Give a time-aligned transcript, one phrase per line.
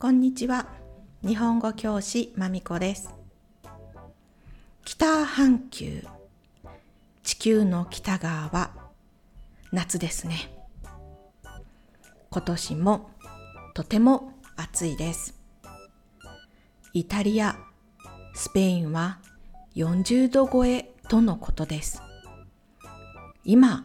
[0.00, 0.66] こんにちは。
[1.22, 3.14] 日本語教師まみこです。
[4.82, 6.02] 北半球、
[7.22, 8.70] 地球の北側は
[9.72, 10.56] 夏ですね。
[12.30, 13.10] 今年も
[13.74, 15.38] とても暑いです。
[16.94, 17.58] イタリア、
[18.32, 19.18] スペインは
[19.76, 22.00] 40度超えとのことです。
[23.44, 23.84] 今、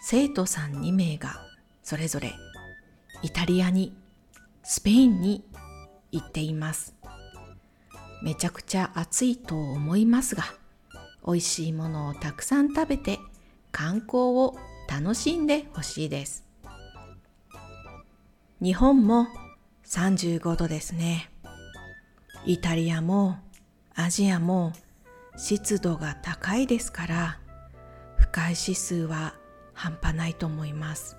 [0.00, 1.44] 生徒さん2名が
[1.82, 2.34] それぞれ
[3.24, 3.99] イタリアに
[4.72, 5.42] スペインに
[6.12, 6.94] 行っています。
[8.22, 10.44] めちゃくちゃ暑いと思いますが、
[11.26, 13.18] 美味しいものをたくさん食べて
[13.72, 14.56] 観光を
[14.88, 16.44] 楽しんでほしいです。
[18.62, 19.26] 日本も
[19.86, 21.32] 35度ですね。
[22.46, 23.40] イタリアも
[23.96, 24.72] アジアも
[25.36, 27.40] 湿度が高いですから
[28.18, 29.34] 不快指数は
[29.74, 31.16] 半端ないと思います。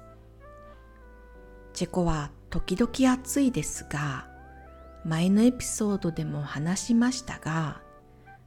[1.73, 4.27] チェコは時々暑いですが
[5.05, 7.81] 前のエピソードでも話しましたが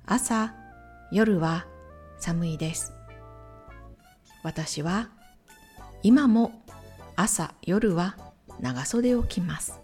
[0.06, 0.54] 朝
[1.10, 1.66] 夜は
[2.18, 2.92] 寒いです。
[4.42, 5.08] 私は
[6.02, 6.52] 今も
[7.16, 8.16] 朝夜は
[8.60, 9.80] 長袖を着ます。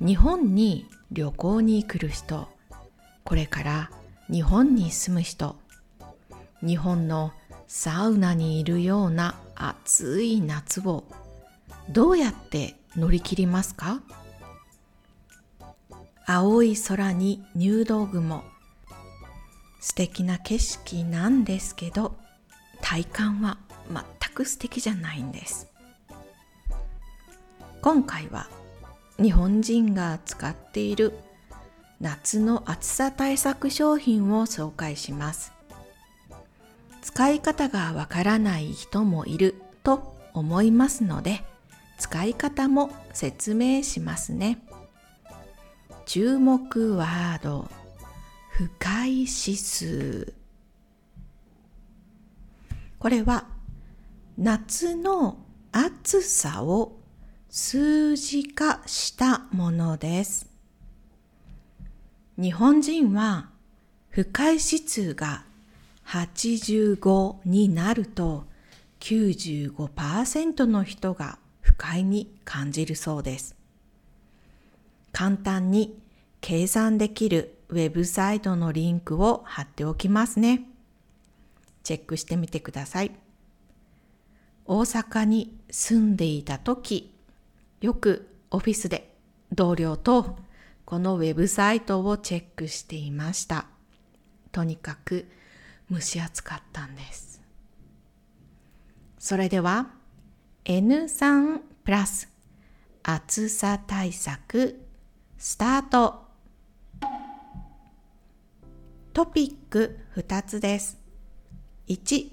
[0.00, 2.48] 日本に旅行に来る人
[3.24, 3.90] これから
[4.28, 5.56] 日本に住む人
[6.60, 7.32] 日本の
[7.68, 11.04] サウナにいるような暑い夏を
[11.90, 14.00] どうやって乗り切りますか？
[16.26, 18.42] 青い空に入道雲。
[19.80, 22.16] 素敵な景色なんですけど
[22.80, 25.68] 体感は全く素敵じゃないんです。
[27.80, 28.48] 今回は
[29.22, 31.16] 日本人が使っている
[32.00, 35.52] 夏の暑さ対策商品を紹介します。
[37.00, 41.44] 使い方がわからない人もいると思いますので
[41.96, 44.58] 使い方も説明しますね。
[46.04, 47.68] 注目ワード
[48.50, 50.32] 不快指数
[52.98, 53.46] これは
[54.38, 55.38] 夏の
[55.72, 56.98] 暑さを
[57.48, 60.50] 数字化したものです。
[62.38, 63.50] 日本人は
[64.10, 65.44] 不快指数が
[66.06, 68.46] 85になると
[69.00, 73.56] 95%の人が不快に感じるそうです。
[75.10, 75.98] 簡単に
[76.40, 80.62] 計算できるウェブサイトのリンクを貼っておきますね。
[81.82, 83.10] チェックしてみてください。
[84.64, 87.12] 大阪に住んでいた時、
[87.80, 89.12] よくオフィスで
[89.52, 90.38] 同僚と
[90.84, 93.66] このウェブサイトをチェックしていました。
[94.52, 95.26] とにかく
[95.90, 97.42] 蒸し暑かったんです。
[99.18, 99.90] それでは
[100.68, 102.28] N3 プラス
[103.04, 104.84] 暑さ対策
[105.38, 106.24] スタート
[109.12, 110.98] トピック2つです。
[111.86, 112.30] 1、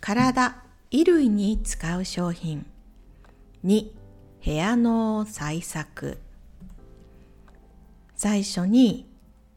[0.00, 2.64] 体、衣類に使う商品。
[3.66, 3.90] 2、
[4.42, 6.16] 部屋の対策。
[8.16, 9.06] 最初に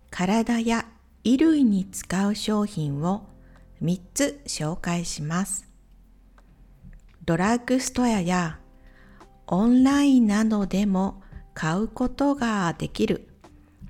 [0.09, 0.85] 体や
[1.23, 3.25] 衣類に使う商品を
[3.81, 5.74] 3つ紹介します。
[7.25, 8.59] ドラッグストアや
[9.47, 11.23] オンラインなどでも
[11.55, 13.27] 買うことができる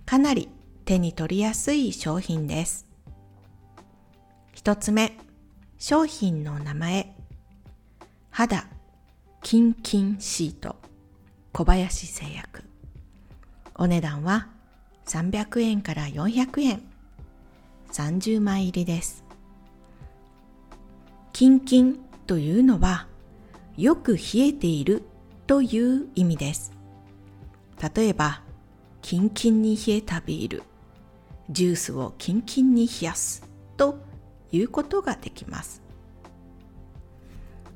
[0.06, 0.48] かなり
[0.86, 2.88] 手に取りやすい商品です。
[4.54, 5.18] 一つ目、
[5.78, 7.14] 商品の名前。
[8.32, 8.68] 肌
[9.44, 10.78] キンキンシート
[11.52, 12.64] 小林製薬。
[13.76, 14.48] お値段は
[15.08, 16.84] 300円から400円。
[17.92, 19.26] 30枚入りです。
[21.34, 23.08] キンキンというのは
[23.78, 25.04] よく冷えている
[25.48, 26.72] という意味です。
[27.96, 28.42] 例えば、
[29.02, 30.64] キンキンに冷えたビール、
[31.50, 33.48] ジュースをキンキンに冷やす
[33.78, 34.00] と
[34.52, 35.82] いうことができます。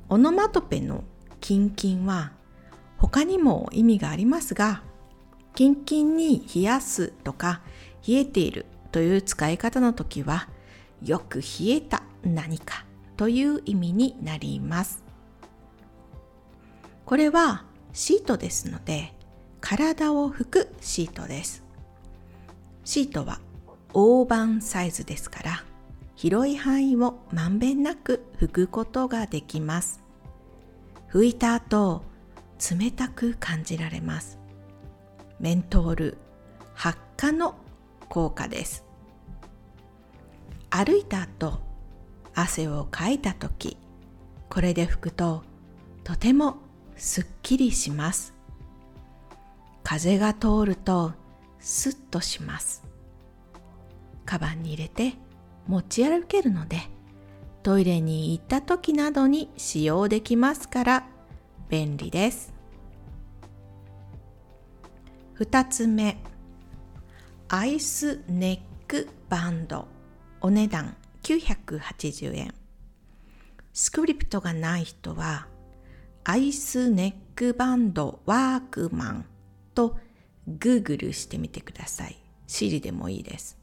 [0.07, 1.03] オノマトペの
[1.39, 2.31] キンキンは
[2.97, 4.81] 他にも意味がありますが、
[5.53, 7.61] キンキンに冷やすとか
[8.07, 10.47] 冷えているという使い方の時は
[11.03, 12.85] よく冷えた何か
[13.17, 15.08] という意味になります。
[17.09, 19.15] これはシートですので
[19.61, 21.63] 体を拭くシートです。
[22.85, 23.39] シートは
[23.95, 25.63] 大判サイズですから
[26.15, 30.03] 広い範囲をまんべんなく拭くことができます。
[31.11, 32.03] 拭いた後
[32.79, 34.37] 冷たく感じられます。
[35.39, 36.17] メントール
[36.75, 37.55] 発火の
[38.07, 38.85] 効果です。
[40.69, 41.59] 歩いた後
[42.35, 43.77] 汗をかいた時
[44.47, 45.41] これで拭くと
[46.03, 46.68] とても
[46.99, 48.33] すっきりします。
[49.83, 51.13] 風が通ると
[51.59, 52.83] スッとします。
[54.25, 55.13] カバンに入れて
[55.67, 56.77] 持ち歩けるので
[57.63, 61.07] トイレに行った時などに使用できますから
[61.69, 62.53] 便利です。
[65.39, 66.17] 2つ目
[67.47, 69.87] アイスネックバンド。
[70.41, 72.53] お値段980円。
[73.73, 75.47] スクリプトがない人は
[76.23, 79.25] アイスネックバンドワークマン
[79.73, 79.97] と
[80.47, 82.17] Google してみてください。
[82.47, 83.57] Siri でもいいです。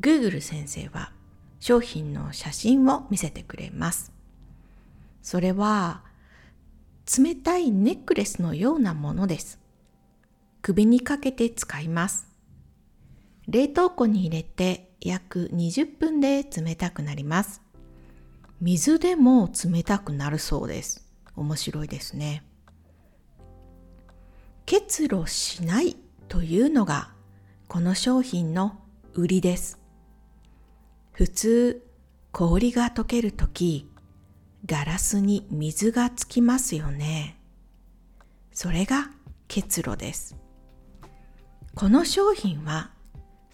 [0.00, 1.12] Google 先生は
[1.60, 4.12] 商品の写真を見せてくれます。
[5.22, 6.02] それは
[7.18, 9.58] 冷たいネックレスのようなものです。
[10.62, 12.28] 首にかけて使います。
[13.48, 17.62] 冷凍庫に入れて約20分で冷たくなります。
[18.60, 21.07] 水でも冷たくなるそうです。
[21.38, 22.44] 面白いですね。
[24.66, 25.96] 結露しない
[26.28, 27.10] というのが
[27.68, 28.78] この商品の
[29.14, 29.78] 売りです。
[31.12, 31.86] 普通
[32.32, 33.88] 氷が溶けるとき
[34.66, 37.38] ガラスに水がつきますよね。
[38.52, 39.10] それが
[39.46, 40.36] 結露です。
[41.74, 42.90] この商品は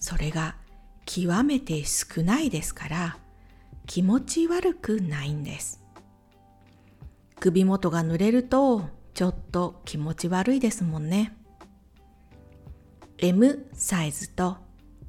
[0.00, 0.56] それが
[1.04, 3.18] 極めて少ないですから
[3.86, 5.83] 気持ち悪くないんです。
[7.40, 11.36] 首元が濡れるとちょっと気持ち悪いですもんね。
[13.18, 14.56] M サイズと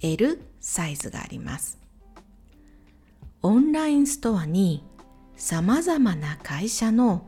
[0.02, 1.80] L サイズがあります。
[3.42, 4.84] オンラインストアに
[5.36, 7.28] 様々な会社の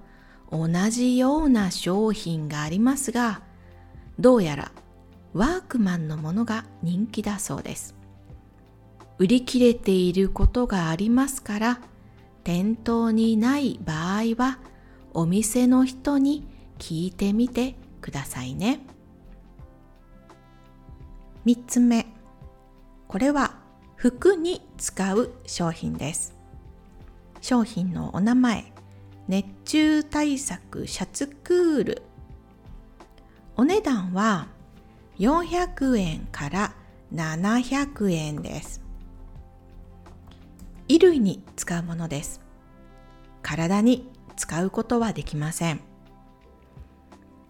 [0.52, 3.42] 同じような商品がありますが、
[4.20, 4.72] どうやら
[5.34, 7.96] ワークマンのものが人気だそうです。
[9.20, 11.82] 売り切れていることがありますから、
[12.44, 14.60] 店頭にない場合は
[15.14, 16.48] お店の人に
[16.80, 18.80] 聞いてみてくださいね。
[21.46, 22.06] 3つ目。
[23.08, 23.56] これは
[23.96, 26.36] 服に使う商品です。
[27.42, 28.72] 商品のお名前、
[29.28, 32.02] 熱中対策シャツクール。
[33.56, 34.48] お値段は
[35.20, 36.76] 400円から
[37.14, 38.82] 700円です。
[40.88, 42.42] 衣類に使うものです。
[43.42, 45.82] 体に使うことはできません。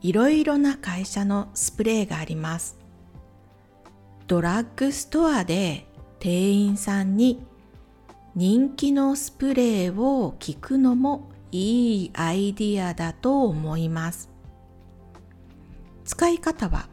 [0.02, 2.80] いろいろな会社のスプレーがあります。
[4.26, 5.88] ドラッグストアで
[6.20, 7.46] 店員さんに
[8.36, 14.30] 人気のスプレーを聞くのもいいアイディアだと思います。
[16.06, 16.88] 使い方は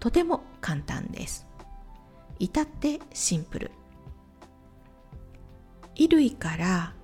[0.00, 1.46] とても簡単です。
[2.38, 3.70] 至ってシンプル。
[5.96, 6.94] 衣類から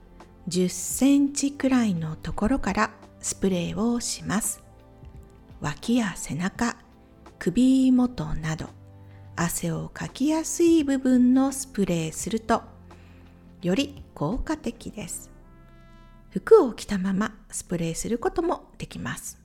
[0.48, 4.62] 10センチくらいのところからスプレーをします。
[5.60, 6.76] 脇や背中、
[7.38, 8.68] 首元など
[9.36, 12.62] 汗をかきやすい部分のスプレーすると
[13.62, 15.30] より効果的です。
[16.28, 19.40] 服を着たままスプレーすることもできます。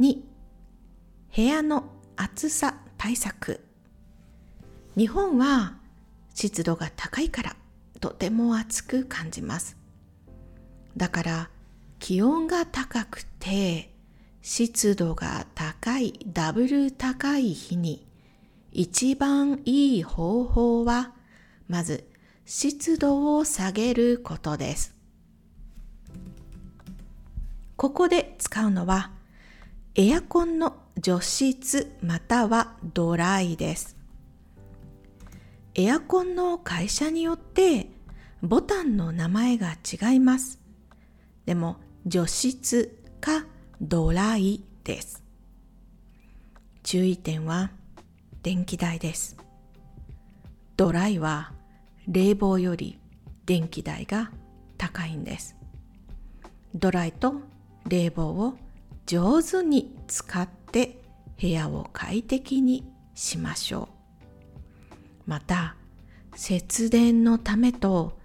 [0.00, 0.20] 2.
[1.36, 1.84] 部屋の
[2.16, 3.60] 暑さ対策
[4.96, 5.76] 日本は
[6.34, 7.53] 湿度が高いから
[8.04, 9.78] とても暑く感じます。
[10.94, 11.50] だから
[11.98, 13.94] 気温が高くて
[14.42, 18.06] 湿度が高いダブル高い日に
[18.72, 21.14] 一番いい方法は
[21.66, 22.06] まず
[22.44, 24.94] 湿度を下げることです。
[27.76, 29.12] ここで使うのは
[29.94, 33.96] エアコンの除湿またはドライです。
[35.74, 37.93] エアコンの会社によって
[38.44, 40.60] ボタンの名前が違います。
[41.46, 43.46] でも除湿か
[43.80, 45.22] ドライです。
[46.82, 47.70] 注意点は
[48.42, 49.38] 電気代です。
[50.76, 51.54] ドライは
[52.06, 52.98] 冷房より
[53.46, 54.30] 電気代が
[54.76, 55.56] 高いんです。
[56.74, 57.36] ドライと
[57.88, 58.58] 冷房を
[59.06, 61.00] 上手に使って
[61.40, 62.84] 部屋を快適に
[63.14, 63.88] しましょ
[65.26, 65.30] う。
[65.30, 65.76] また
[66.34, 68.22] 節電のためと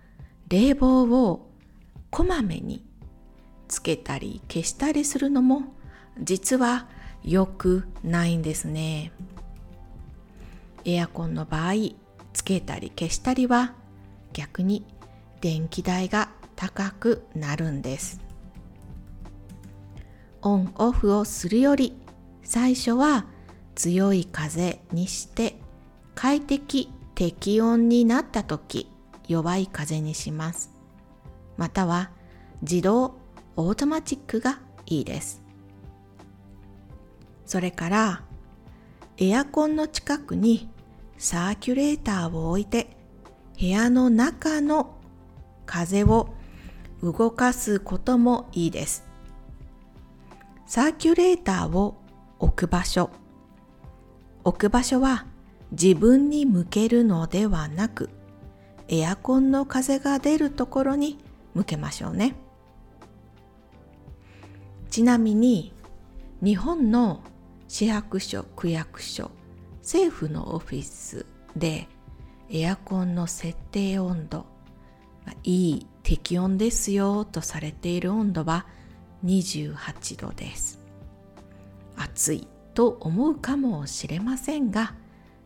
[0.49, 1.47] 冷房を
[2.09, 2.83] こまめに
[3.67, 5.75] つけたり消したりするのも
[6.19, 6.87] 実は
[7.23, 9.11] 良くないんですね。
[10.85, 11.73] エアコンの場合
[12.33, 13.73] つけたり消したりは
[14.33, 14.85] 逆に
[15.41, 18.19] 電気代が高くなるんです。
[20.41, 21.95] オンオフをするより
[22.43, 23.25] 最初は
[23.75, 25.59] 強い風にして
[26.15, 28.89] 快適適温になった時
[29.29, 30.71] 弱い風にします。
[31.55, 32.09] または
[32.61, 33.15] 自動
[33.55, 35.41] オートマチックがいいです。
[37.45, 38.23] それから
[39.17, 40.69] エアコンの近くに
[41.17, 42.97] サーキュレーターを置いて
[43.59, 44.97] 部屋の中の
[45.65, 46.29] 風を
[47.03, 49.05] 動かすこともいいです。
[50.65, 51.95] サーキュレーターを
[52.39, 53.09] 置く場所
[54.43, 55.25] 置く場所は
[55.71, 58.09] 自分に向けるのではなく
[58.89, 61.19] エアコンの風が出るところに
[61.53, 62.35] 向けましょうね。
[64.89, 65.73] ちなみに
[66.43, 67.21] 日本の
[67.67, 69.29] 市役所区役所
[69.81, 71.87] 政府のオフィスで
[72.49, 74.45] エアコンの設定温度
[75.43, 78.65] いい適温ですよとされている温度は
[79.23, 80.79] 28度です。
[81.95, 84.95] 暑いと思うかもしれませんが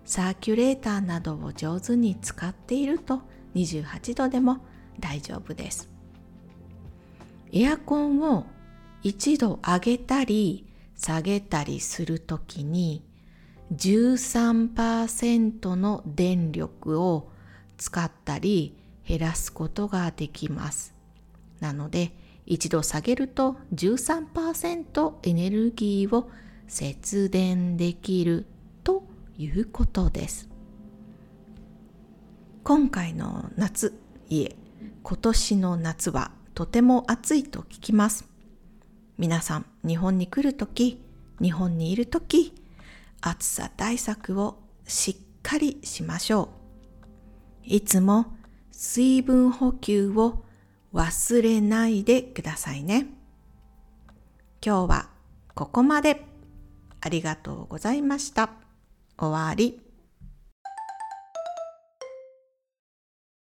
[0.05, 3.21] サーキュレーターなどを上手に使っていると
[3.55, 4.65] 28度でも
[4.99, 5.89] 大丈夫です。
[7.51, 8.45] エアコンを
[9.03, 13.03] 一度上げたり下げたりするときに
[13.73, 17.29] 13%の電力を
[17.77, 20.93] 使ったり減らすことができます。
[21.59, 22.11] なので
[22.45, 26.29] 一度下げると13%エネルギーを
[26.67, 28.45] 節電できる
[29.37, 30.49] いうことです。
[32.63, 33.99] 今回の夏
[34.29, 34.55] いえ
[35.01, 38.25] 今年の夏はとても暑いと聞きます。
[39.17, 41.03] 皆さん日本に来るとき
[41.41, 42.53] 日本にいるとき
[43.21, 46.49] 暑さ対策をしっかりしましょ
[47.65, 47.65] う。
[47.65, 48.33] いつも
[48.71, 50.43] 水分補給を
[50.93, 53.07] 忘れないでくださいね。
[54.65, 55.09] 今日は
[55.55, 56.25] ここまで。
[57.05, 58.62] ありがとうございました。
[59.23, 59.82] 終わり。